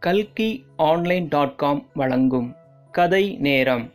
[0.00, 2.54] கல்கி online dot com வழங்கும்
[2.90, 3.90] கதை நேரம்.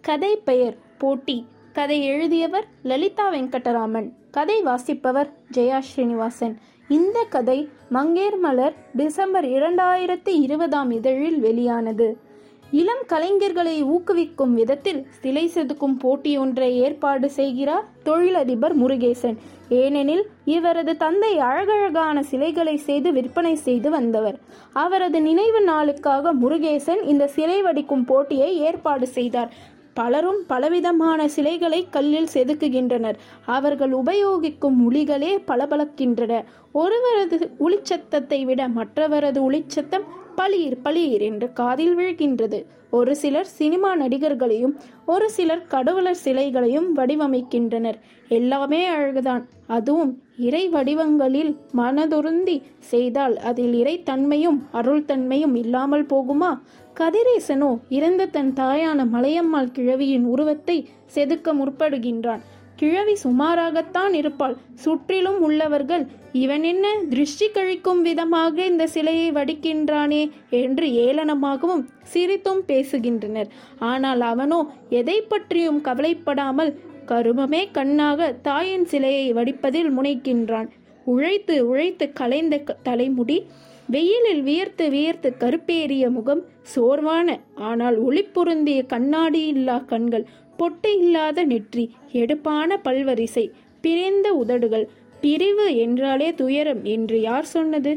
[0.00, 1.46] கதை பெயர் போட்டி.
[1.72, 4.10] கதை எழுதியவர் லலிதா வெங்கடராமன்.
[4.30, 6.58] கதை வாசிப்பவர் ஜெயா ஸ்ரீனிவாசன்.
[6.88, 12.18] இந்த கதை மங்கேர் மலர் டிசம்பர் இரண்டாயிரத்தி இருபதாம் இதழில் வெளியானது.
[12.80, 19.36] இளம் கலைஞர்களை ஊக்குவிக்கும் விதத்தில் சிலை செதுக்கும் போட்டியொன்றை ஏற்பாடு செய்கிறார் தொழிலதிபர் முருகேசன்.
[19.68, 24.38] ஏனெனில் இவரது தந்தை அழகழகான சிலைகளை செய்து விற்பனை செய்து வந்தவர்.
[24.72, 29.52] அவரது நினைவு நாளுக்காக முருகேசன் இந்த சிலை வடிக்கும் போட்டியை ஏற்பாடு செய்தார்.
[29.94, 33.20] பலரும் பலவிதமான சிலைகளை கல்லில் செதுக்குகின்றனர்.
[33.46, 36.44] அவர்கள் உபயோகிக்கும் உளிகளே பளபளக்கின்றன.
[36.72, 42.60] ஒருவரது ஒளிச்சத்தத்தை விட மற்றவரது ஒளிச்சத்தம் பளீர் பளீர் என்று காதில் விழுகின்றது.
[42.90, 44.74] ஒரு சிலர் சினிமா நடிகர்களையும்
[45.06, 47.98] ஒரு சிலர் கடவுளர் சிலைகளையும் வடிவமைக்கின்றனர்.
[48.28, 49.42] எல்லாமே அழகுதான்.
[49.66, 56.50] அதுவும் இறை வடிவங்களில் மனதுருந்தி செய்தால் அதில் இறைத்தன்மையும் அருள் தன்மையும் இல்லாமல் போகுமா?
[57.00, 62.42] கதிரேசனோ இறந்த தன் தாயான மலையம்மாள் கிழவியின் உருவத்தை செதுக்க முற்படுகின்றான்.
[62.82, 64.54] கிழவி சுமாராகத்தான் இருப்பாள்.
[64.74, 70.22] சுற்றிலும் உள்ளவர்கள் இவன் என்ன திருஷ்டி கழிக்கும் விதமாக இந்த சிலையை வடிக்கின்றானே?
[70.58, 73.50] என்று ஏளனமாகவும் சிரித்தும் பேசுகின்றனர்.
[73.84, 74.60] ஆனால் அவனோ
[74.92, 76.72] எதை பற்றியும் கவலைப்படாமல்
[77.06, 80.68] கருமமே கண்ணாக தாயின் சிலையை வடிப்பதில் முனைக்கின்றான்
[81.06, 83.38] உழைத்து உழைத்து கலைந்த க- தலைமுடி
[83.88, 86.42] வெயிலில் வியர்த்து வியர்த்து கருப்பேறிய முகம்
[86.74, 87.28] சோர்வான
[87.66, 90.24] ஆனால் ஒளிப்பொருந்திய கண்ணாடி இல்லா கண்கள்
[90.62, 93.44] பொட்டு இல்லாத நெற்றி எடுப்பான பல்வரிசை
[93.84, 94.84] பிரிந்த உதடுகள்
[95.20, 97.92] பிரிவு என்றாலே துயரம் என்று யார் சொன்னது?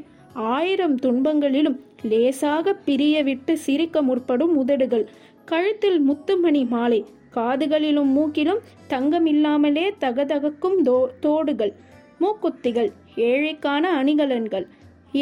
[0.54, 5.06] ஆயிரம் துன்பங்களிலும் லேசாக பிரிய விட்டு சிரிக்க முற்படும் உதடுகள்
[5.46, 7.00] கழுத்தில் முத்துமணி மாலை
[7.36, 11.74] காதுகளிலும் மூக்கிலும் தங்கம் இல்லாமலே தகதகக்கும் தோ தோடுகள்
[12.20, 12.92] மூக்குத்திகள்
[13.30, 14.68] ஏழைக்கான அணிகலன்கள்.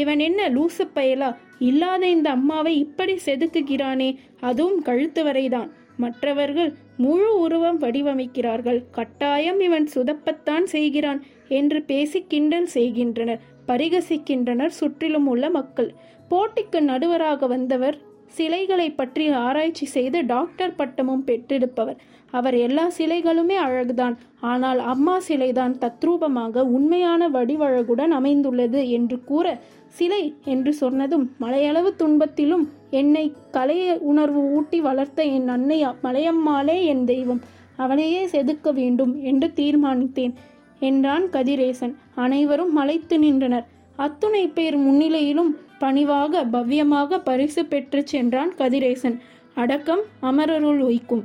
[0.02, 1.32] இவன் என்ன லூசு பயலா?
[1.60, 5.72] இல்லாத இந்த அம்மாவை இப்படி செதுக்குகிறானே அதுவும் கழுத்து வரைதான்.
[5.98, 8.84] மற்றவர்கள் முழு உருவம் வடிவமைக்கிறார்கள்.
[8.92, 13.42] கட்டாயம் இவன் சுதப்பத்தான் செய்கிறான் என்று பேசி கிண்டல் செய்கின்றனர்.
[13.68, 15.94] பரிகசிக்கின்றனர் சுற்றிலும் உள்ள மக்கள்.
[16.30, 17.98] போட்டிக்கு நடுவராக வந்தவர்
[18.28, 22.00] சிலைகளை பற்றி ஆராய்ச்சி செய்து டாக்டர் பட்டமும் பெற்றெடுப்பவர்
[22.32, 24.16] அவர் எல்லா சிலைகளுமே அழகுதான்.
[24.40, 29.48] ஆனால் அம்மா சிலைதான் தத்ரூபமாக உண்மையான வடிவழகுடன் அமைந்துள்ளது என்று கூற
[29.90, 37.42] சிலை என்று சொன்னதும் மலையளவு துன்பத்திலும் என்னை கலைய உணர்வு ஊட்டி வளர்த்த என் அன்னை மலையம்மாளே என் தெய்வம்.
[37.76, 40.34] அவளையே செதுக்க வேண்டும் என்று தீர்மானித்தேன்
[40.80, 41.96] என்றான் கதிரேசன்.
[42.16, 43.68] அனைவரும் மலைத்து நின்றனர்.
[43.96, 49.20] அத்துணை பேர் முன்னிலையிலும் பணிவாக பவ்யமாக பரிசு பெற்று சென்றான் கதிரேசன்.
[49.56, 51.24] அடக்கம் அமரருள் ஒய்க்கும்.